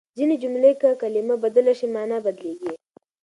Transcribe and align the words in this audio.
ځينې 0.17 0.35
جملې 0.43 0.71
که 0.81 0.89
کلمه 1.01 1.35
بدله 1.43 1.73
شي، 1.79 1.87
مانا 1.95 2.17
بدلېږي. 2.25 2.73